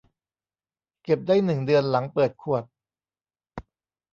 [1.03, 2.63] เก็บได้หนึ่งเดือนหลังเปิดขวด